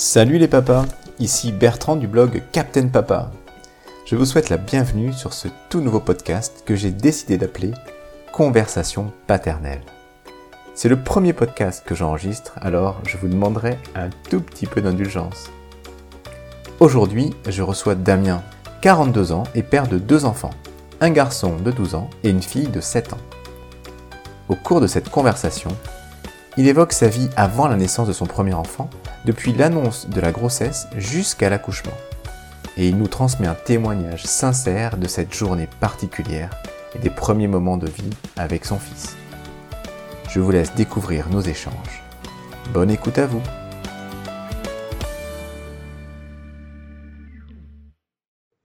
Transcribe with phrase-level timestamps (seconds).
[0.00, 0.84] Salut les papas,
[1.18, 3.32] ici Bertrand du blog Captain Papa.
[4.06, 7.72] Je vous souhaite la bienvenue sur ce tout nouveau podcast que j'ai décidé d'appeler
[8.32, 9.82] Conversation paternelle.
[10.76, 15.50] C'est le premier podcast que j'enregistre, alors je vous demanderai un tout petit peu d'indulgence.
[16.78, 18.44] Aujourd'hui, je reçois Damien,
[18.82, 20.54] 42 ans et père de deux enfants,
[21.00, 23.24] un garçon de 12 ans et une fille de 7 ans.
[24.48, 25.76] Au cours de cette conversation,
[26.56, 28.88] il évoque sa vie avant la naissance de son premier enfant,
[29.28, 31.92] depuis l'annonce de la grossesse jusqu'à l'accouchement.
[32.78, 36.50] Et il nous transmet un témoignage sincère de cette journée particulière
[36.96, 39.18] et des premiers moments de vie avec son fils.
[40.30, 42.02] Je vous laisse découvrir nos échanges.
[42.72, 43.42] Bonne écoute à vous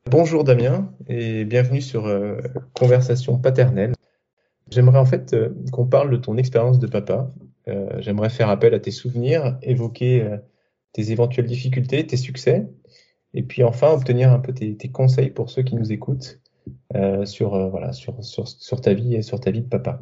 [0.09, 2.37] Bonjour Damien et bienvenue sur euh,
[2.71, 3.95] Conversation paternelle.
[4.71, 7.27] J'aimerais en fait euh, qu'on parle de ton expérience de papa
[7.69, 10.27] euh, j'aimerais faire appel à tes souvenirs, évoquer
[10.93, 12.67] tes éventuelles difficultés, tes succès,
[13.33, 16.39] et puis enfin obtenir un peu tes, conseils pour ceux qui nous écoutent
[16.95, 20.01] euh, sur, voilà, sur, sur, sur, ta vie et sur ta vie de papa.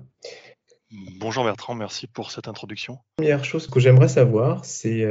[1.20, 3.00] Bonjour Bertrand, merci pour cette introduction.
[3.16, 5.06] première chose que j'aimerais savoir, c'est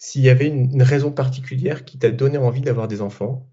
[0.00, 3.46] s'il y avait une, raison particulière qui t'a donné envie d'avoir des enfants.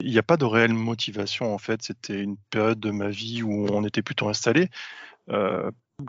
[0.00, 3.42] Il n'y a pas de réelle motivation en fait, c'était une période de ma vie
[3.42, 4.68] où on était plutôt installé.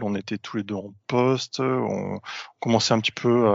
[0.04, 2.20] On était tous les deux en poste, on
[2.60, 3.48] commençait un petit peu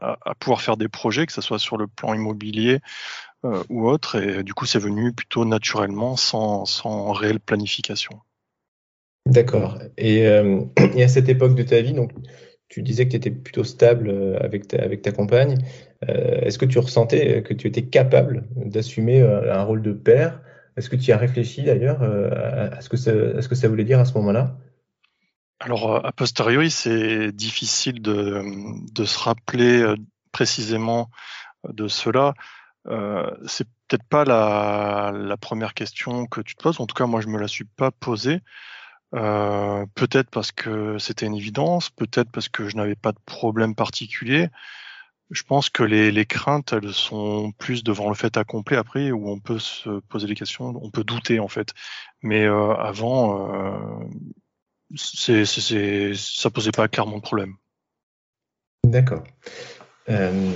[0.00, 2.80] à, pouvoir faire des projets, que ce soit sur le plan immobilier
[3.44, 8.18] euh, ou autre, et du coup c'est venu plutôt naturellement, sans, réelle planification.
[9.26, 9.78] D'accord.
[10.00, 10.62] Euh,
[10.94, 11.94] et, à cette époque de ta vie,
[12.68, 15.58] tu disais que tu étais plutôt stable euh, avec ta, compagne.
[16.08, 20.40] Est-ce que tu ressentais que tu étais capable d'assumer un rôle de père?
[20.78, 24.56] Est-ce que tu as réfléchi d'ailleurs à ce que ça voulait dire à ce moment-là?
[25.60, 29.96] Alors, euh, a posteriori, c'est difficile de, se rappeler euh,
[30.32, 31.10] précisément
[31.66, 32.34] euh, de cela.
[32.88, 36.80] Euh, c'est peut-être pas la, première question que tu te poses.
[36.80, 38.40] En tout cas, moi, je me la suis pas posée.
[39.12, 44.48] Peut-être parce que c'était une évidence, peut-être parce que je n'avais pas de problème particulier.
[45.30, 49.40] Je pense que les, craintes, elles sont plus devant le fait accompli après, où on
[49.40, 51.72] peut se poser des questions, on peut douter en fait.
[52.22, 53.48] Mais avant,
[54.94, 57.54] c'est, c'est, ça posait pas clairement de problème.
[58.84, 59.24] D'accord.
[60.08, 60.50] Euh,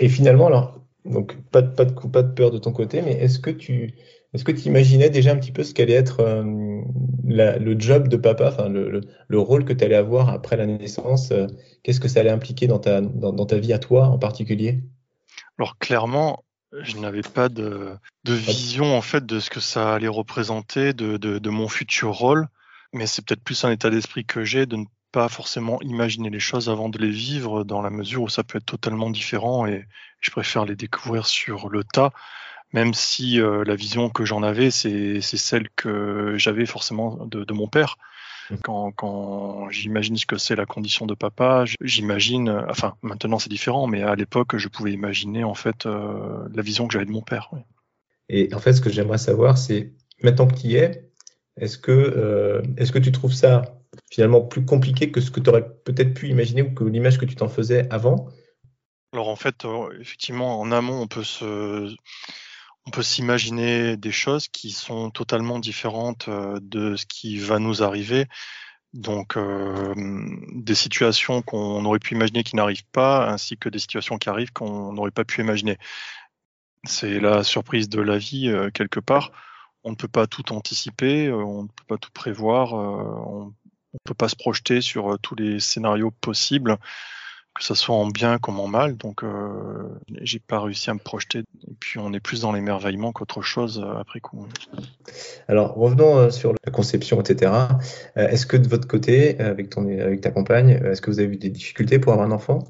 [0.00, 3.12] et finalement, alors, donc pas de, pas, de, pas de peur de ton côté, mais
[3.12, 3.94] est-ce que tu
[4.34, 6.80] est-ce que tu imaginais déjà un petit peu ce qu'allait être euh,
[7.26, 10.56] la, le job de papa, enfin le, le, le, rôle que tu allais avoir après
[10.56, 11.46] la naissance euh,
[11.82, 14.80] Qu'est-ce que ça allait impliquer dans ta, dans, dans, ta vie à toi en particulier?
[15.58, 17.90] Alors clairement, je n'avais pas de,
[18.24, 22.12] de vision en fait de ce que ça allait représenter, de, de, de mon futur
[22.12, 22.48] rôle
[22.92, 26.40] mais c'est peut-être plus un état d'esprit que j'ai de ne pas forcément imaginer les
[26.40, 29.86] choses avant de les vivre, dans la mesure où ça peut être totalement différent et
[30.20, 32.12] je préfère les découvrir sur le tas,
[32.72, 37.52] même si euh, la vision que j'en avais, c'est celle que j'avais forcément de, de,
[37.52, 37.96] mon père.
[38.50, 38.56] Mmh.
[38.62, 43.86] Quand, quand j'imagine ce que c'est la condition de papa, j'imagine, enfin maintenant c'est différent,
[43.86, 47.22] mais à l'époque je pouvais imaginer en fait euh, la vision que j'avais de mon
[47.22, 47.50] père.
[47.52, 47.60] Oui.
[48.28, 49.92] Et en fait, ce que j'aimerais savoir, c'est
[50.22, 51.10] maintenant que tu y es,
[51.56, 53.62] est-ce que, euh, est-ce que tu trouves ça
[54.10, 57.26] finalement plus compliqué que ce que tu aurais peut-être pu imaginer ou que l'image que
[57.26, 58.28] tu t'en faisais avant?
[59.12, 65.58] Alors en fait, euh, effectivement, en amont, on peut s'imaginer des choses qui sont totalement
[65.58, 68.26] différentes euh, de ce qui va nous arriver.
[68.94, 69.38] Donc
[70.54, 74.52] des situations qu'on aurait pu imaginer qui n'arrivent pas, ainsi que des situations qui arrivent
[74.52, 75.78] qu'on n'aurait pas pu imaginer.
[76.84, 79.32] C'est la surprise de la vie quelque part
[79.84, 83.46] on ne peut pas tout anticiper, euh, on ne peut pas tout prévoir, euh, on
[83.46, 86.76] ne peut pas se projeter sur euh, tous les scénarios possibles,
[87.54, 88.96] que ce soit en bien comme en mal.
[88.96, 91.40] Donc, euh, j'ai pas réussi à me projeter.
[91.40, 94.46] Et puis, on est plus dans l'émerveillement qu'autre chose après coup.
[95.48, 97.52] Alors, revenons sur la conception, etc.
[98.16, 101.36] Est-ce que de votre côté, avec, ton, avec ta compagne, est-ce que vous avez eu
[101.36, 102.60] des difficultés pour avoir un enfant?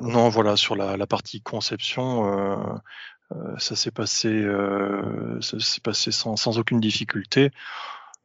[0.00, 2.56] Non, voilà, sur la, la partie conception, euh,
[3.58, 7.50] ça s'est passé, euh, ça s'est passé sans, sans, aucune difficulté.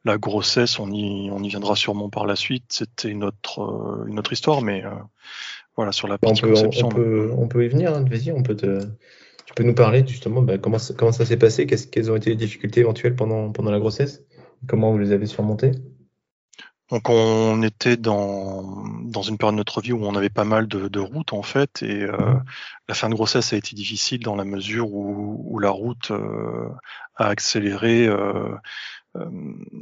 [0.03, 2.65] La grossesse, on y, on y viendra sûrement par la suite.
[2.69, 4.83] C'était une autre, euh, une autre histoire, mais
[5.75, 6.87] voilà sur la partie on peut, conception.
[6.87, 7.93] On peut, on peut y venir.
[7.93, 8.81] Hein, Vas-y, on peut te,
[9.45, 12.31] tu peux nous parler justement bah, comment, comment ça s'est passé, qu'est-ce, quelles ont été
[12.31, 14.23] les difficultés éventuelles pendant, pendant la grossesse,
[14.67, 15.71] comment vous les avez surmontées?
[16.91, 20.67] Donc on était dans, dans une période de notre vie où on avait pas mal
[20.67, 22.35] de, de routes en fait et euh,
[22.87, 26.69] la fin de grossesse a été difficile dans la mesure où, la route euh,
[27.15, 28.55] a accéléré euh,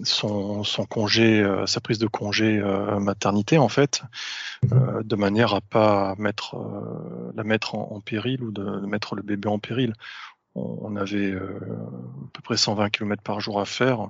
[0.04, 2.62] son, congé, sa prise de congé
[3.00, 4.04] maternité en fait,
[4.62, 6.56] de manière à pas mettre
[7.36, 9.94] la mettre en, péril ou de, mettre le bébé en péril.
[10.54, 11.34] On, avait
[12.44, 14.10] près 120 km par jour à faire.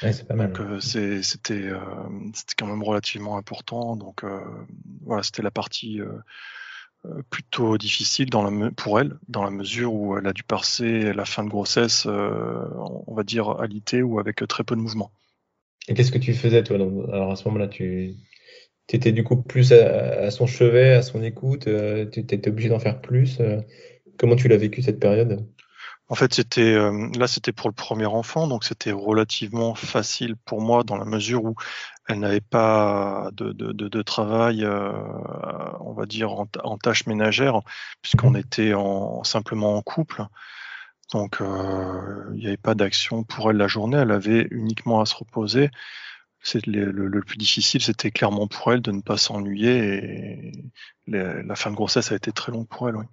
[0.00, 0.52] c'est pas mal.
[0.52, 1.70] Donc c'était
[2.58, 3.96] quand même relativement important.
[3.96, 4.24] Donc
[5.04, 6.00] voilà, c'était la partie
[7.06, 11.12] euh, plutôt difficile dans la, pour elle, dans la mesure où elle a dû passer
[11.12, 12.64] la fin de grossesse, euh,
[13.06, 15.10] on va dire, alité ou avec très peu de mouvement.
[15.88, 18.16] Et qu'est-ce que tu faisais, toi Alors à ce moment-là, tu
[18.88, 22.80] étais du coup plus à, son chevet, à son écoute, euh, tu étais obligé d'en
[22.80, 23.38] faire plus.
[24.16, 25.46] comment tu l'as vécu cette période?
[26.08, 26.76] En fait, c'était
[27.18, 31.44] là, c'était pour le premier enfant, donc c'était relativement facile pour moi dans la mesure
[31.44, 31.56] où
[32.08, 34.92] elle n'avait pas de, travail, euh,
[35.80, 37.60] on va dire, en, tâches ménagères,
[38.02, 40.24] puisqu'on était en, simplement en couple.
[41.12, 43.98] Donc, euh, il n'y avait pas d'action pour elle la journée.
[43.98, 45.70] Elle avait uniquement à se reposer.
[46.40, 50.52] C'est le, le, plus difficile, c'était clairement pour elle de ne pas s'ennuyer.
[50.52, 50.52] Et
[51.08, 52.96] la fin de grossesse a été très longue pour elle.
[52.96, 53.04] Oui.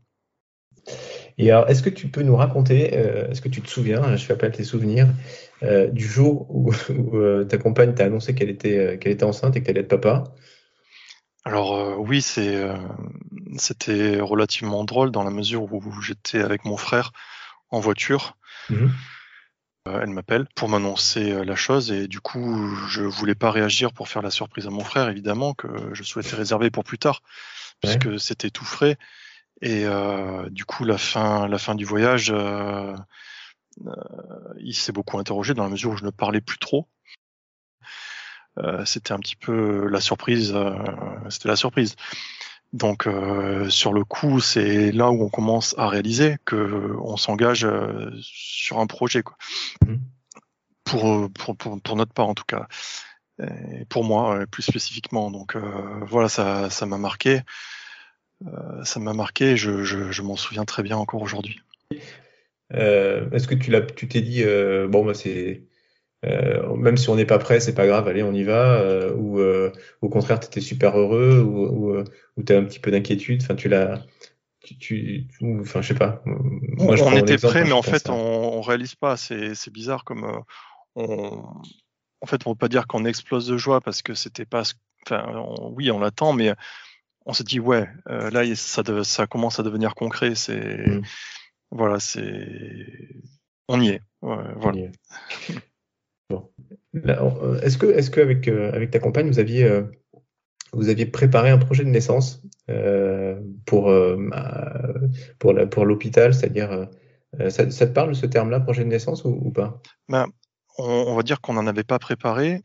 [1.38, 4.24] Et alors, est-ce que tu peux nous raconter, euh, est-ce que tu te souviens, je
[4.25, 5.07] fais appel à tes souvenirs,
[5.63, 6.71] euh, du jour où,
[7.15, 10.24] euh, ta compagne t'a annoncé qu'elle était, qu'elle était enceinte et qu'elle allait être papa?
[11.45, 12.57] Alors oui, c'est,
[13.57, 17.12] c'était relativement drôle dans la mesure où j'étais avec mon frère
[17.69, 18.38] en voiture.
[18.69, 18.88] Mmh
[19.86, 24.21] elle m'appelle pour m'annoncer la chose et du coup je voulais pas réagir pour faire
[24.21, 27.21] la surprise à mon frère évidemment que je souhaitais réserver pour plus tard
[27.81, 28.97] puisque c'était tout frais
[29.63, 32.94] et euh, du coup, la fin, la fin du voyage, euh,
[33.88, 33.94] euh,
[34.60, 36.89] il s'est beaucoup interrogé dans la mesure où je ne parlais plus trop.
[38.86, 40.54] c'était un petit peu la surprise.
[41.30, 41.95] c'était la surprise.
[42.74, 43.07] Donc
[43.69, 47.65] sur le coup, c'est là où on commence à réaliser que on s'engage
[48.21, 49.38] sur un projet, quoi.
[49.88, 49.95] Mmh.
[50.83, 52.68] Pour, pour, pour, notre part en tout cas.
[53.39, 55.31] Et pour moi, plus spécifiquement.
[55.31, 55.56] Donc
[56.01, 57.44] voilà, ça, ça m'a marqué.
[58.47, 61.59] Euh, ça m'a marqué je, m'en souviens très bien encore aujourd'hui.
[62.73, 65.63] Euh, est-ce que tu l'as, tu t'es dit, euh, bon, bah, c'est.
[66.23, 69.39] même si on n'est pas prêt, c'est pas grave, allez, on y va, ou
[70.01, 71.97] au contraire, tu étais super heureux, ou,
[72.37, 74.03] ou, tu as un petit peu d'inquiétude, enfin, tu l'as,
[74.79, 75.27] tu,
[75.61, 76.23] enfin, je sais pas.
[76.25, 79.17] on était prêt, mais en fait, on, on, réalise pas.
[79.17, 80.43] C'est, bizarre comme
[80.95, 81.43] on,
[82.21, 84.63] en fait, on ne peut pas dire qu'on explose de joie parce que c'était pas,
[85.05, 85.45] enfin,
[85.75, 86.53] oui, on l'attend, mais
[87.25, 90.35] on s'est dit ouais, euh, là ça, ça commence à devenir concret.
[90.35, 91.01] C'est mmh.
[91.71, 93.09] voilà, c'est
[93.67, 94.01] on y est.
[94.21, 94.73] voilà.
[96.95, 99.83] Euh, est-ce que est-ce que avec euh, avec ta compagne vous aviez
[100.71, 102.41] vous aviez préparé un projet de naissance
[103.65, 103.93] pour
[105.39, 106.87] pour pour l'hôpital, c'est-à-dire
[107.49, 109.81] ça, te parle ce terme-là, projet de naissance ou, pas?
[110.07, 110.27] Ben,
[110.77, 112.61] on, va dire qu'on n'en avait pas préparé.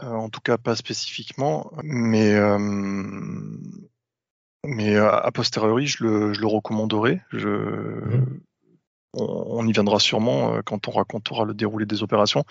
[0.00, 2.38] En tout cas, pas spécifiquement, mais
[4.64, 7.22] mais a posteriori, je le, je le recommanderais.
[7.32, 8.26] Je, mmh.
[9.14, 12.44] on, y viendra sûrement quand on racontera le déroulé des opérations.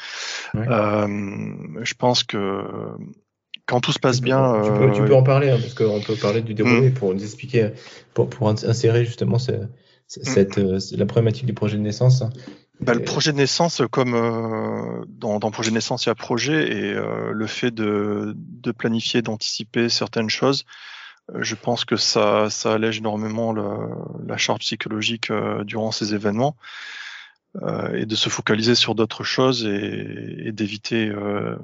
[0.54, 2.64] je pense que
[3.68, 4.62] quand tout se passe bien.
[4.64, 6.94] Tu peux, tu peux en parler, hein, parce qu'on peut parler du déroulé mmh.
[6.94, 7.72] pour nous expliquer,
[8.14, 12.24] pour, pour insérer justement cette, la problématique du projet de naissance.
[12.80, 14.12] Bah, le projet de naissance, comme
[15.10, 19.22] dans, dans projet de naissance, il y a projet et le fait de, de planifier,
[19.22, 20.64] d'anticiper certaines choses,
[21.36, 26.56] je pense que ça, ça allège énormément la charge psychologique euh, durant ces événements
[27.64, 31.58] euh, et de se focaliser sur d'autres choses et, d'éviter euh,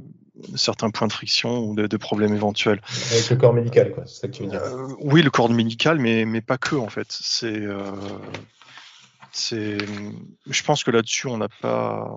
[0.56, 2.82] certains points de friction ou de, problèmes éventuels.
[3.12, 4.62] Avec le corps médical, quoi, c'est ça que tu veux dire
[5.00, 7.08] Oui, le corps médical, mais, mais pas que en fait.
[7.10, 7.66] C'est,
[9.36, 9.78] c'est,
[10.48, 12.16] je pense que là-dessus, on n'a pas,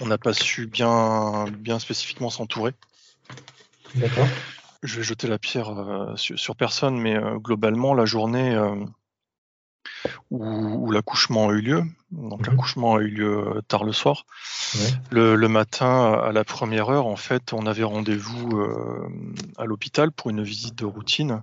[0.00, 2.72] on n'a pas su bien, bien spécifiquement s'entourer.
[3.94, 4.26] D'accord.
[4.82, 8.74] Je vais jeter la pierre euh, sur, personne, mais euh, globalement, la journée euh,
[10.30, 14.26] où, l'accouchement a eu lieu, donc mmh l'accouchement a eu lieu tard le soir,
[15.10, 18.64] le, matin à la première heure, en fait, on avait rendez-vous
[19.56, 21.42] à l'hôpital pour une visite de routine.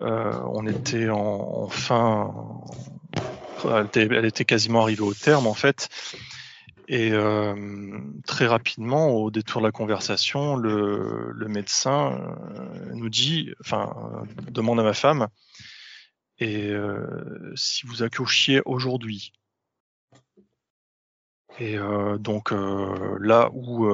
[0.00, 2.34] on était en, fin,
[3.64, 5.88] elle était, quasiment arrivée au terme en fait.
[6.90, 14.24] Et euh, très rapidement, au détour de la conversation, le, médecin euh, nous dit, enfin,
[14.50, 15.28] demande à ma femme,
[16.38, 19.32] et euh, si vous accouchiez aujourd'hui?
[21.60, 21.76] Et
[22.20, 23.84] donc là où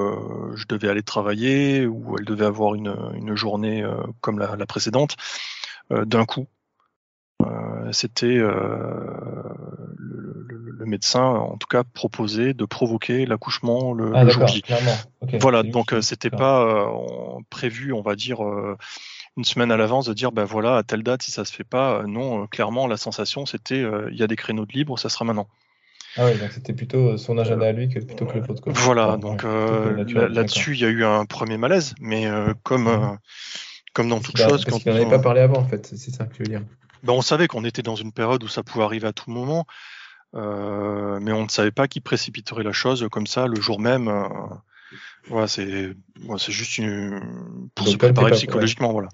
[0.55, 3.83] je devais aller travailler, où elle devait avoir une, journée
[4.21, 5.17] comme la précédente,
[5.89, 6.47] d'un coup,
[7.91, 8.39] c'était
[10.85, 14.63] le, médecin, en tout cas, proposait de provoquer l'accouchement le, Ah, le jour J.
[15.41, 16.87] Voilà, donc euh, c'était pas euh,
[17.51, 18.77] prévu, on va dire, euh,
[19.37, 21.65] une semaine à l'avance de dire, ben voilà, à telle date, si ça se fait
[21.65, 24.99] pas, non, euh, clairement, la sensation, c'était, euh, il y a des créneaux de libre,
[24.99, 25.49] ça sera maintenant.
[26.17, 28.73] Ah oui, donc c'était plutôt son agenda à lui que plutôt que le quoi.
[28.73, 32.29] Voilà, donc ouais, euh, là-dessus, il y a eu un premier malaise, mais
[32.63, 33.19] comme, Mhm.
[33.95, 36.13] comme dans toute chose, Parce qu'il n'en avait pas parlé avant, en fait, c'est c'est
[36.13, 36.63] ça que je veux dire.
[37.03, 39.67] ben, on savait qu'on était dans une période où ça pouvait arriver à tout moment,
[40.35, 44.09] euh, mais on ne savait pas qui précipiterait la chose comme ça le jour même.
[44.09, 44.29] euh,
[45.29, 49.09] voilà, c'est voilà, c'est juste une, pour Donc, se préparer pas- psychologiquement, voilà.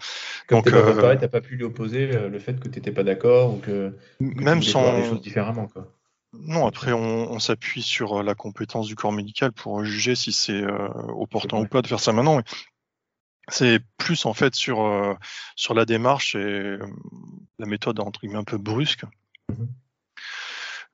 [0.49, 3.05] Comme Donc, pas euh, préparé, t'as pas pu lui opposer le fait que t'étais pas
[3.05, 5.87] d'accord ou que, que tu Même voulais voir les sans, choses différemment, quoi.
[6.33, 10.65] non, après on, on s'appuie sur la compétence du corps médical pour juger si c'est
[11.09, 11.65] opportun Ouais.
[11.65, 12.37] ou pas de faire ça maintenant.
[12.37, 12.43] mais
[13.49, 15.15] C'est plus en fait sur euh,
[15.57, 16.79] sur la démarche et euh,
[17.59, 19.05] la méthode entre guillemets un peu brusque.
[19.49, 19.69] Mhm.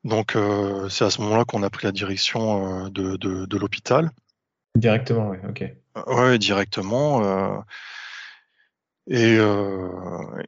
[0.06, 3.56] Donc euh, c'est à ce moment-là qu'on a pris la direction euh, de, de, de
[3.58, 4.10] l'hôpital.
[4.76, 5.64] Directement, ouais, ok.
[6.06, 7.24] Ouais, directement.
[7.24, 7.58] euh,
[9.08, 9.38] et,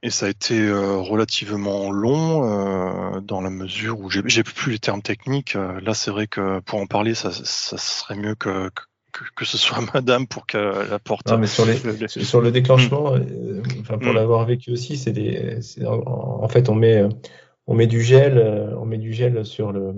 [0.03, 5.55] et ça a été relativement long dans la mesure où j'ai plus les termes techniques.
[5.55, 8.69] Là, c'est vrai que pour en parler, ça, ça serait mieux que,
[9.13, 11.31] que, que ce soit Madame pour qu'elle apporte.
[11.31, 14.17] Non, mais sur, les, le- le- sur le déclenchement, euh, enfin, pour Mm.
[14.17, 17.05] l'avoir vécu aussi, c'est en, en fait, on met,
[17.69, 19.91] on met du gel, euh, on met du gel sur le,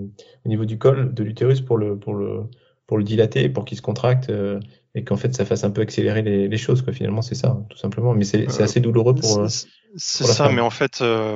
[0.45, 2.43] au niveau du col de l'utérus pour le, pour le,
[2.85, 4.59] pour le dilater, pour qu'il se contracte, euh,
[4.93, 6.91] et qu'en fait, ça fasse un peu accélérer les, les choses, quoi.
[6.91, 8.13] Finalement, c'est ça, tout simplement.
[8.13, 9.49] Mais c'est, Euh, assez douloureux pour.
[9.95, 10.55] C'est ça, femme.
[10.55, 11.35] mais en fait, euh,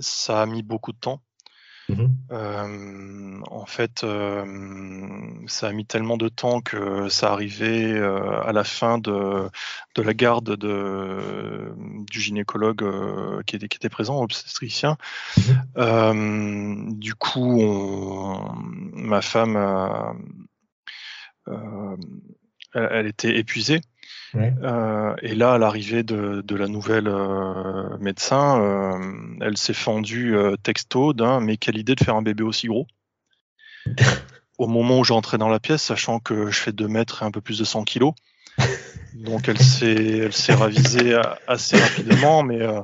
[0.00, 1.20] ça a mis beaucoup de temps.
[1.90, 2.10] mhm.
[2.32, 4.04] Euh, en fait,
[5.46, 9.48] ça a mis tellement de temps que ça arrivait à la fin de,
[9.94, 11.65] de la garde de,
[12.10, 14.96] du gynécologue euh, qui, était, qui était présent, obstétricien.
[15.36, 15.62] Mhm.
[15.78, 18.52] Euh, du coup, on-
[18.92, 19.56] ma femme,
[21.48, 21.96] euh,
[22.74, 23.80] elle, elle était épuisée.
[24.34, 24.52] Ouais.
[25.22, 27.10] Et là, à l'arrivée de, de la nouvelle
[28.00, 29.00] médecin,
[29.40, 32.86] elle s'est fendue texto d'un mais quelle idée de faire un bébé aussi gros?
[34.58, 37.30] Au moment où j'entrais dans la pièce, sachant que je fais 2 mètres et un
[37.30, 38.14] peu plus de 100 kilos.
[39.24, 42.80] Donc elle s'est elle s'est ravisée assez rapidement, mais euh,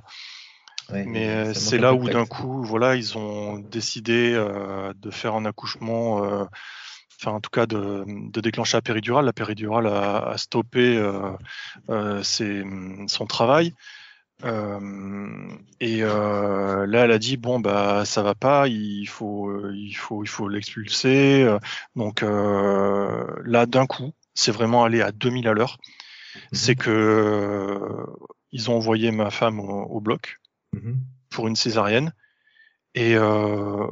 [0.91, 5.35] Ouais, mais euh, c'est là où d'un coup, voilà, ils ont décidé euh, de faire
[5.35, 6.19] un accouchement,
[7.19, 9.25] enfin en tout cas de, de déclencher la péridurale.
[9.25, 11.01] La péridurale a, a stoppé
[12.23, 12.65] ses-
[13.07, 13.75] son travail.
[14.45, 20.29] Et là, elle a dit bon bah ça va pas, il faut il faut il
[20.29, 21.49] faut l'expulser.
[21.97, 25.79] Donc là, d'un coup, c'est vraiment allé à 2000 à l'heure.
[26.53, 28.07] C'est que euh,
[28.53, 30.39] ils ont envoyé ma femme au- au bloc
[30.73, 30.99] Mhm.
[31.31, 32.13] pour une césarienne.
[32.95, 33.87] Et euh,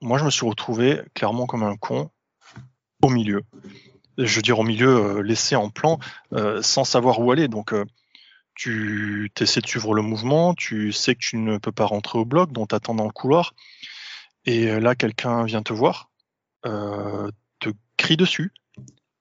[0.00, 2.10] moi, je me suis retrouvé clairement comme un con
[3.02, 3.42] au milieu.
[4.18, 4.88] Je veux dire au milieu,
[5.18, 5.98] euh, laissé en plan,
[6.62, 7.48] sans savoir où aller.
[7.48, 7.74] Donc,
[8.54, 12.24] tu essaies de suivre le mouvement, tu sais que tu ne peux pas rentrer au
[12.24, 13.52] bloc, donc t'attends dans le couloir.
[14.46, 16.10] Et là, quelqu'un vient te voir,
[16.64, 18.52] euh, te crie dessus,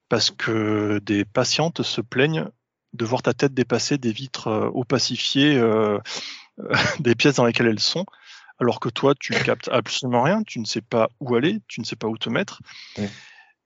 [0.07, 2.47] parce que des patientes se plaignent
[2.95, 5.99] de voir ta tête dépasser des vitres euh, opacifiées euh,
[6.99, 8.05] des pièces dans lesquelles elles sont,
[8.59, 11.85] alors que toi, tu captes absolument rien, tu ne sais pas où aller, tu ne
[11.85, 12.61] sais pas où te mettre.
[12.97, 13.09] Ouais.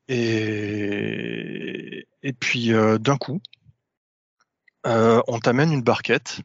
[0.08, 3.42] Et, et puis, euh, d'un coup,
[4.84, 6.40] on t'amène une barquette.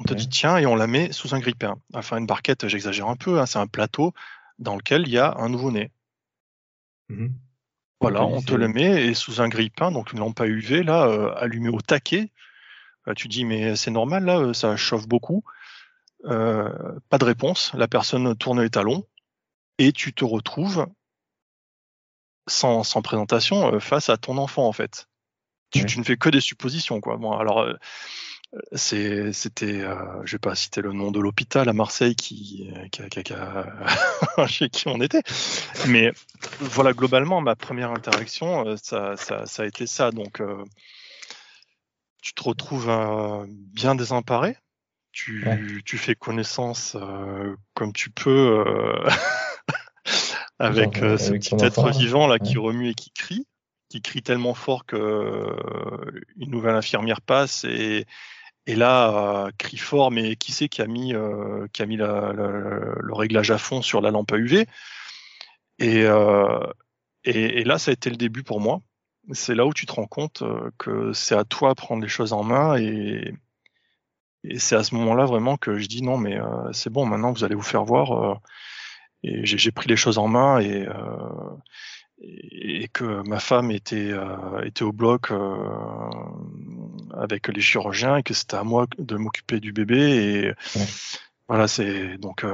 [0.00, 1.76] On te dit tiens, et on la met sous un grippin.
[1.92, 4.12] Enfin, une barquette, j'exagère un peu, hein, c'est un plateau
[4.58, 5.92] dans lequel il y a un nouveau-né.
[7.08, 7.34] Mhm.
[8.00, 11.06] Voilà, on te le met et sous un grille-pain, donc une lampe à UV, là,
[11.06, 12.30] euh, allumée au taquet.
[13.08, 15.42] Euh, tu dis, mais c'est normal, là, euh, ça chauffe beaucoup.
[16.26, 16.70] Euh,
[17.08, 17.72] pas de réponse.
[17.74, 19.06] La personne tourne les talons
[19.78, 20.86] et tu te retrouves
[22.46, 25.08] sans, sans présentation face à ton enfant, en fait.
[25.70, 25.86] Tu, Ouais.
[25.86, 27.16] tu ne fais que des suppositions, quoi.
[27.16, 27.74] Bon, alors, euh,
[28.72, 33.08] c'était, euh, je vais pas citer le nom de l'hôpital à Marseille qui, qui, a-
[33.08, 33.66] qui qui a-
[34.46, 35.22] chez qui on était,
[35.88, 36.12] mais
[36.60, 40.10] voilà, globalement, ma première interaction, euh, ça, ça, ça a été ça.
[40.10, 40.62] Donc, euh,
[42.22, 44.56] tu te retrouves euh, bien désemparé.
[45.12, 45.60] Tu, Ouais.
[45.84, 49.08] tu fais connaissance euh, comme tu peux euh,
[50.58, 53.10] avec Genre, euh, euh, ce avec petit être enfant, vivant là qui remue et qui
[53.12, 53.46] crie,
[53.88, 58.06] qui crie tellement fort que euh, une nouvelle infirmière passe et,
[58.66, 61.96] et là euh, crie fort, mais qui c'est qui a mis euh, qui a mis
[61.96, 64.66] la- la- le réglage à fond sur la lampe à UV
[65.78, 66.60] et, euh,
[67.24, 68.80] et, et là ça a été le début pour moi.
[69.32, 72.08] C'est là où tu te rends compte euh, que c'est à toi de prendre les
[72.08, 73.34] choses en main et,
[74.44, 77.32] et c'est à ce moment-là vraiment que je dis non mais euh, c'est bon maintenant
[77.32, 78.34] vous allez vous faire voir euh,
[79.22, 80.86] et j'ai pris les choses en main et,
[82.26, 84.12] et que ma femme était,
[84.64, 85.32] était au bloc
[87.12, 89.96] avec les chirurgiens et que c'était à moi de m'occuper du bébé.
[89.96, 90.52] Et
[91.48, 92.44] voilà, c'est donc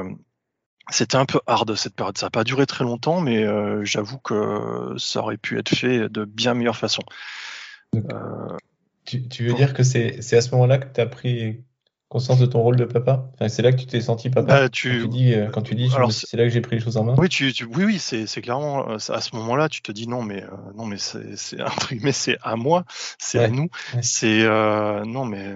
[0.90, 2.18] c'était un peu hard cette période.
[2.18, 3.44] Ça n'a pas duré très longtemps, mais
[3.84, 7.02] j'avoue que ça aurait pu être fait de bien meilleure façon.
[9.04, 11.64] tu, tu, veux dire que c'est à ce moment-là que tu as pris
[12.10, 13.30] conscience de ton rôle de papa.
[13.34, 14.90] Enfin, C'est là que tu t'es senti papa bah, tu...
[14.90, 17.04] Quand tu dis, euh, quand tu dis c'est là que j'ai pris les choses en
[17.04, 17.14] main.
[17.16, 20.20] Oui, tu, tu oui, oui c'est clairement euh, à ce moment-là, tu te dis non,
[20.20, 22.84] mais euh, non, mais c'est un truc, mais c'est à moi,
[23.18, 23.68] c'est à nous,
[24.02, 25.54] c'est euh, non, mais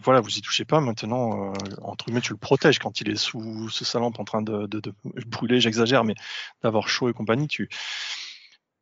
[0.00, 1.52] voilà, vous y touchez pas maintenant.
[1.82, 4.66] entre guillemets, tu le protèges quand il est sous ce sa lampe en train de,
[4.66, 4.94] de, de
[5.26, 6.14] brûler, j'exagère, mais
[6.62, 7.68] d'avoir chaud et compagnie, tu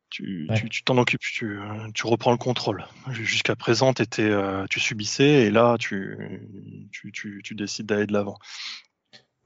[0.09, 0.47] tu
[0.85, 1.59] t'en occupes, tu,
[1.93, 2.85] tu, reprends le contrôle.
[3.11, 6.17] Jusqu'à présent, étais, euh, tu subissais et là, tu,
[6.91, 8.37] tu, tu décides d'aller de l'avant.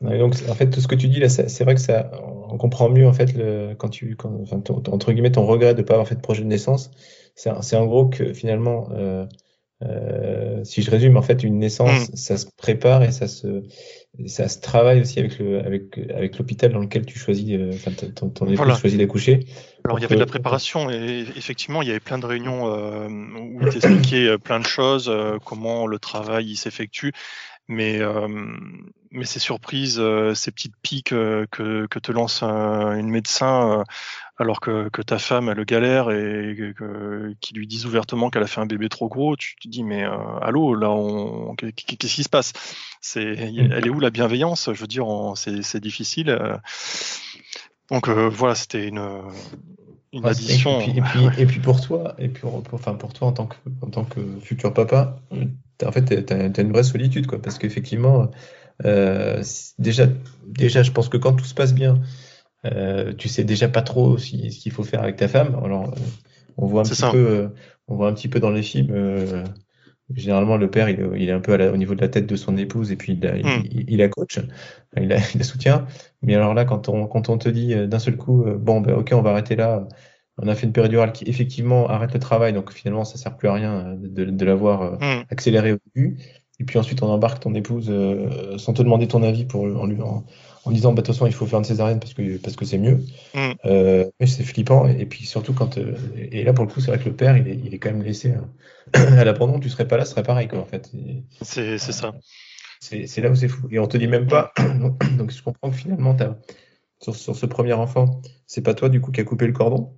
[0.01, 2.89] donc, en fait, tout ce que tu dis là, c'est vrai que ça, on comprend
[2.89, 5.93] mieux en fait le, quand tu, quand, enfin, entre guillemets, ton regret de ne pas
[5.93, 6.91] avoir fait de projet de naissance.
[7.35, 9.25] C'est en gros que finalement, euh,
[9.83, 12.15] euh, si je résume, en fait, une naissance, mm.
[12.15, 13.63] ça se prépare et ça se,
[14.27, 17.91] ça se travaille aussi avec le, avec, avec l'hôpital dans lequel tu choisis, euh, enfin,
[17.91, 19.45] ton, ton épouse choisit d'accoucher.
[19.85, 22.67] Alors, il y avait de la préparation et effectivement, il y avait plein de réunions
[22.67, 27.13] euh, où tu expliquais euh, plein de choses, euh, comment le travail s'effectue.
[27.67, 28.01] Mais,
[29.11, 30.01] mais ces surprises,
[30.33, 33.85] ces petites piques que, que te lance une médecin
[34.37, 38.47] alors que, que, ta femme elle galère et que, qui lui disent ouvertement qu'elle a
[38.47, 40.03] fait un bébé trop gros, tu te dis mais
[40.41, 42.51] allô là on qu'est-ce qui se passe?
[42.99, 44.69] C'est elle est où la bienveillance?
[44.73, 46.37] Je veux dire c'est difficile.
[47.91, 49.01] Donc voilà c'était une
[50.13, 50.81] une addition.
[50.81, 53.87] Et puis, et, puis, pour toi, et puis enfin pour toi en tant que, en
[53.87, 55.19] tant que futur papa,
[55.85, 58.29] en fait, tu as, une vraie solitude, quoi, parce qu'effectivement,
[58.85, 59.43] euh,
[59.79, 60.07] déjà,
[60.45, 62.01] déjà, je pense que quand tout se passe bien,
[62.65, 65.59] euh, tu sais déjà pas trop ce qu'il faut faire avec ta femme.
[65.63, 65.93] Alors,
[66.57, 67.47] on voit un petit peu, euh,
[67.87, 68.93] on voit un petit peu dans les films.
[70.11, 72.35] Euh, généralement, le père, il, il est un peu au niveau de la tête de
[72.35, 73.63] son épouse et puis il, a, il, hmm.
[73.87, 74.39] il, a coach,
[74.97, 75.85] il a, il a soutien.
[76.21, 79.11] Mais alors là, quand on, quand on te dit d'un seul coup, bon, ben, ok,
[79.13, 79.87] on va arrêter là,
[80.37, 83.47] on a fait une péridurale qui effectivement arrête le travail, donc finalement ça sert plus
[83.47, 85.23] à rien de, de l'avoir hmm.
[85.29, 86.17] accéléré au début.
[86.59, 87.91] Et puis ensuite on embarque ton épouse
[88.57, 90.25] sans te demander ton avis pour en lui en,
[90.65, 92.65] en disant bah, de toute façon il faut faire une césarienne parce que parce que
[92.65, 93.03] c'est mieux.
[93.33, 93.51] Mm.
[93.65, 96.91] Euh, mais c'est flippant et, puis surtout quand euh, et là pour le coup c'est
[96.91, 98.49] vrai que le père il est, il est quand même laissé hein.
[98.93, 99.59] à l'abandon.
[99.59, 100.91] Tu serais pas là, ce serait pareil quoi en fait.
[101.41, 102.13] C'est c'est ça.
[102.79, 104.53] C'est là où c'est fou et on te dit même pas.
[105.17, 106.37] donc je comprends que finalement as,
[107.01, 109.97] sur, sur ce premier enfant c'est pas toi du coup qui a coupé le cordon?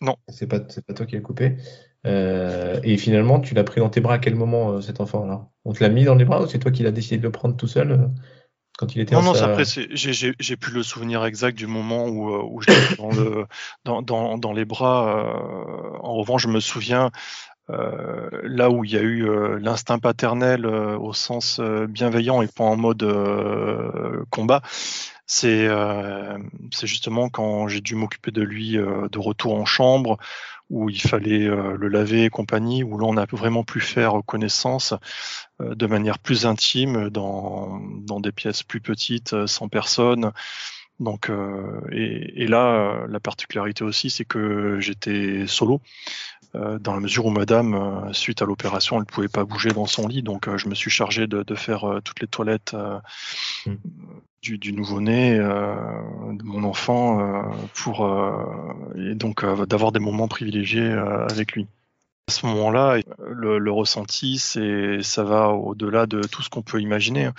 [0.00, 0.16] Non.
[0.28, 1.56] C'est pas c'est pas toi qui a coupé.
[2.04, 5.48] Euh, et finalement, tu l'as pris dans tes bras à quel moment cet enfant là
[5.64, 7.30] On te l'a mis dans les bras ou c'est toi qui l'as décidé de le
[7.30, 8.10] prendre tout seul
[8.78, 12.42] quand il était Non, non, après, j'ai plus le souvenir exact du moment où, euh,
[12.44, 13.46] où j'étais dans, le,
[13.84, 15.18] dans, dans, dans, les bras.
[15.18, 17.10] Euh, en revanche, je me souviens
[17.70, 22.48] euh, là où il y a eu euh, l'instinct paternel euh, au sens bienveillant et
[22.48, 23.04] pas en mode
[24.30, 24.62] combat.
[25.26, 25.68] C'est
[26.82, 30.18] justement quand j'ai dû m'occuper de lui de retour en chambre,
[30.72, 34.94] où il fallait le laver et compagnie, où là on a vraiment pu faire connaissance
[35.60, 40.32] de manière plus intime dans, dans des pièces plus petites, sans personne.
[40.98, 41.30] Donc,
[41.92, 45.80] et, là, la particularité aussi, c'est que j'étais solo.
[46.54, 49.70] Euh, dans la mesure où madame, euh, suite à l'opération, elle ne pouvait pas bouger
[49.70, 50.22] dans son lit.
[50.22, 52.76] Donc, euh, je me suis chargé de, de faire toutes les toilettes
[53.66, 53.74] mm.
[54.42, 57.42] du, du nouveau-né, de mon enfant,
[57.74, 58.06] pour,
[58.96, 61.66] et donc d'avoir des moments privilégiés avec lui.
[62.28, 66.80] À ce moment-là, le, le ressenti, c'est, ça va au-delà de tout ce qu'on peut
[66.80, 67.30] imaginer.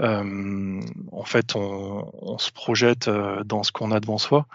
[0.00, 0.80] Euh,
[1.12, 3.10] en fait, on, on, se projette
[3.44, 4.46] dans ce qu'on a devant soi.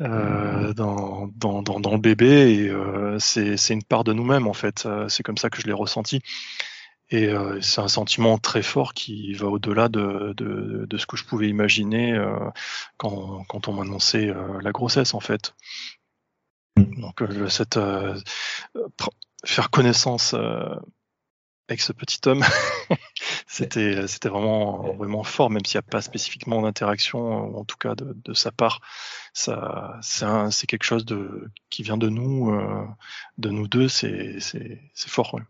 [0.00, 4.54] Euh, dans, dans, dans, dans, le bébé et euh, c'est une part de nous-mêmes en
[4.54, 4.86] fait.
[4.86, 6.22] Euh, c'est comme ça que je l'ai ressenti.
[7.10, 11.16] Et euh, c'est un sentiment très fort qui va au-delà de, de, de, ce que
[11.16, 12.38] je pouvais imaginer euh,
[12.96, 14.32] quand, quand on m'annonçait
[14.62, 15.54] la grossesse en fait.
[16.76, 17.78] Donc cette
[19.44, 20.34] faire connaissance
[21.70, 22.44] avec ce petit homme,
[23.46, 27.94] c'était c'était vraiment vraiment fort, même s'il n'y a pas spécifiquement d'interaction, en tout cas
[27.94, 28.80] de, de sa part.
[29.32, 32.84] Ça, c'est quelque chose de qui vient de nous, euh,
[33.38, 33.88] de nous deux.
[33.88, 35.34] C'est c'est fort.
[35.34, 35.42] Ouais.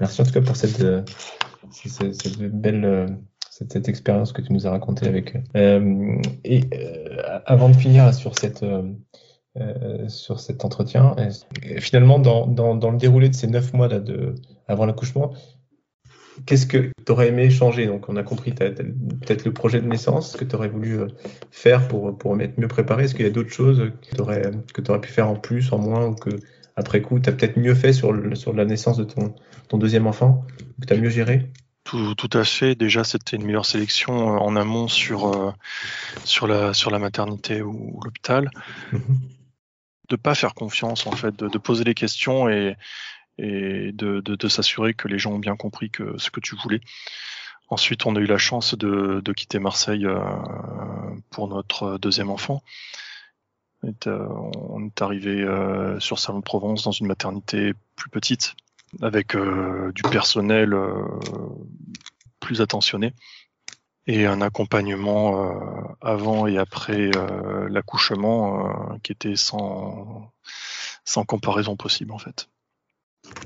[0.00, 1.02] Merci en tout cas pour cette euh,
[1.70, 3.06] cette, cette belle euh,
[3.50, 5.36] cette, cette, expérience que tu nous as racontée avec.
[5.56, 6.64] Euh, et
[7.46, 8.64] avant de finir sur cette
[9.60, 11.14] euh, sur cet entretien.
[11.62, 14.34] Et finalement, dans, dans, dans, le déroulé de ces neuf mois là de,
[14.66, 15.32] avant l'accouchement,
[16.46, 17.86] qu'est-ce que tu aurais aimé changer?
[17.86, 21.08] Donc, on a compris peut-être le projet de naissance que tu aurais voulu euh,
[21.50, 23.04] faire pour, pour être mieux préparé.
[23.04, 24.50] Est-ce qu'il y a d'autres choses que tu aurais,
[24.88, 26.30] aurais, pu faire en plus, en moins, ou que
[26.76, 29.34] après coup, tu as peut-être mieux fait sur, le, sur la naissance de ton,
[29.68, 30.44] ton deuxième enfant,
[30.80, 31.50] que tu as mieux géré?
[31.84, 32.74] Tout, tout, à fait.
[32.74, 35.52] Déjà, c'était une meilleure sélection euh, en amont sur, euh,
[36.24, 38.50] sur, la, sur la maternité ou, l'hôpital.
[38.92, 39.18] Mhm.
[40.14, 42.76] De pas faire confiance, en fait, de, poser les questions et,
[43.36, 46.78] et de, de, s'assurer que les gens ont bien compris que, ce que tu voulais.
[47.68, 50.20] Ensuite, on a eu la chance de, de quitter Marseille euh,
[51.30, 52.62] pour notre deuxième enfant.
[53.82, 58.54] On est arrivé euh, sur Salon de Provence dans une maternité plus petite,
[59.02, 60.76] avec euh, du personnel
[62.38, 63.14] plus attentionné
[64.06, 67.10] et un accompagnement avant et après
[67.70, 70.30] l'accouchement qui était sans,
[71.04, 72.48] sans comparaison possible en fait.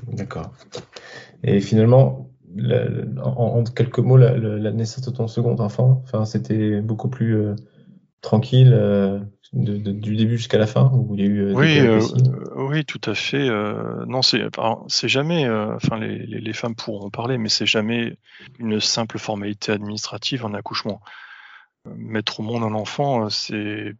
[0.07, 0.51] D'accord.
[1.43, 2.29] Et finalement,
[3.23, 7.55] en, quelques mots, la, naissance de ton second enfant, enfin, c'était beaucoup plus
[8.19, 9.19] euh, tranquille euh,
[9.53, 11.41] du début jusqu'à la fin, où il y a eu.
[11.41, 11.79] Euh, oui,
[12.55, 13.49] oui, tout à fait.
[14.07, 14.43] non, c'est,
[14.87, 15.49] c'est jamais.
[15.49, 18.17] Enfin, les, les, femmes pourront en parler, mais c'est jamais
[18.59, 21.01] une simple formalité administrative en accouchement.
[21.85, 23.95] Mettre au monde un enfant, c'est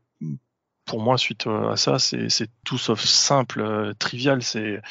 [0.86, 4.43] pour moi, suite à ça, c'est tout sauf simple, trivial.
[4.43, 4.82] C'est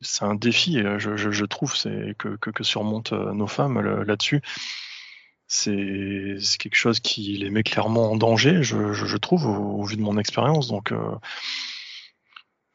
[0.00, 4.42] c'est un défi, euh, je, trouve, c'est que, que, surmontent euh, nos femmes là-dessus.
[5.52, 10.16] C'est quelque chose qui les met clairement en danger, je, trouve, au, vu de mon
[10.16, 10.68] expérience.
[10.68, 11.16] Donc, euh,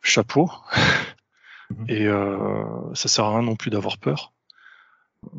[0.02, 0.52] chapeau.
[1.70, 1.86] Mhm.
[1.88, 2.06] Et
[2.96, 4.34] ça sert à rien non plus d'avoir peur.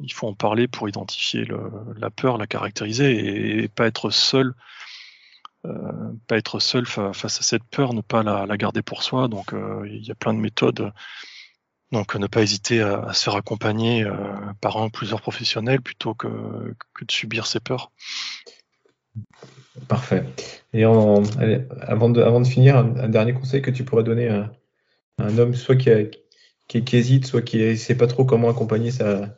[0.03, 1.47] Il faut en parler pour identifier
[1.99, 4.55] la peur, la caractériser et, pas être seul.
[5.63, 9.29] pas être seul face à cette peur, ne pas la, garder pour soi.
[9.29, 9.53] Donc,
[9.85, 10.91] il y a plein de méthodes
[11.93, 14.13] donc ne pas hésiter à, se faire accompagner euh,
[14.61, 17.91] par un ou plusieurs professionnels plutôt que, de subir ses peurs.
[19.89, 20.25] Parfait.
[20.73, 24.53] Et avant, de, avant de finir, un, dernier conseil que tu pourrais donner à,
[25.19, 25.91] un homme, soit qui,
[26.83, 29.35] qui, hésite, soit qui ne sait pas trop comment accompagner sa,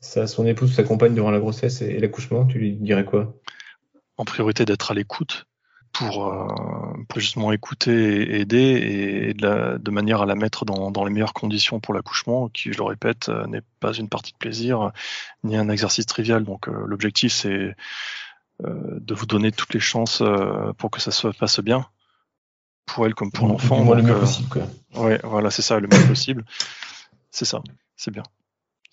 [0.00, 3.34] son épouse ou sa compagne durant la grossesse et l'accouchement, tu lui dirais quoi?
[4.16, 5.46] En priorité d'être à l'écoute,
[5.94, 6.46] pour, euh,
[7.08, 11.12] pour, justement écouter et aider et de, de, manière à la mettre dans, dans les
[11.12, 14.90] meilleures conditions pour l'accouchement, qui, je le répète, euh, n'est pas une partie de plaisir
[15.44, 16.44] ni un exercice trivial.
[16.44, 17.74] Donc euh, l'objectif, c'est
[18.62, 20.22] de vous donner toutes les chances
[20.78, 21.86] pour que ça se passe bien,
[22.86, 23.92] pour elle comme pour l'enfant.
[23.94, 24.48] Le mieux possible.
[24.48, 24.62] Quoi.
[24.94, 26.44] Ouais, voilà, c'est ça, le mieux possible.
[27.32, 27.62] C'est ça,
[27.96, 28.22] c'est bien.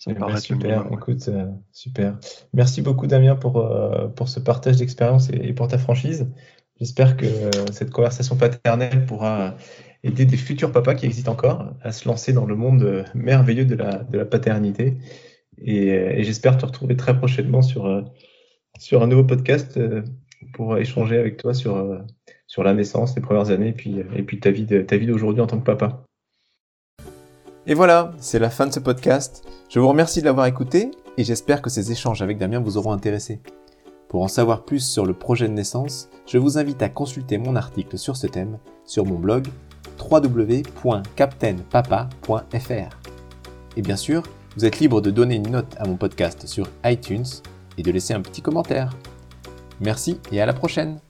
[0.00, 1.30] Ça me eh ben, super, écoute,
[1.70, 2.18] super.
[2.52, 3.64] Merci beaucoup Damien pour,
[4.16, 6.26] pour ce partage d'expérience et, pour ta franchise.
[6.82, 7.26] J'espère que
[7.70, 9.54] cette conversation paternelle pourra
[10.02, 13.76] aider des futurs papas qui existent encore à se lancer dans le monde merveilleux de
[13.76, 14.96] la, paternité.
[15.58, 18.04] Et, j'espère te retrouver très prochainement sur,
[18.80, 19.78] sur un nouveau podcast
[20.54, 22.02] pour échanger avec toi sur,
[22.48, 24.66] sur la naissance, les premières années, et puis, et puis ta vie
[25.06, 26.02] d'aujourd'hui en tant que papa.
[27.68, 29.44] Et voilà, c'est la fin de ce podcast.
[29.70, 32.90] Je vous remercie de l'avoir écouté et j'espère que ces échanges avec Damien vous auront
[32.90, 33.38] intéressé.
[34.12, 37.56] Pour en savoir plus sur le projet de naissance, je vous invite à consulter mon
[37.56, 39.48] article sur ce thème sur mon blog
[39.98, 42.96] www.captainpapa.fr.
[43.78, 44.22] Et bien sûr,
[44.54, 47.24] vous êtes libre de donner une note à mon podcast sur iTunes
[47.78, 48.94] et de laisser un petit commentaire.
[49.80, 51.00] Merci et à la prochaine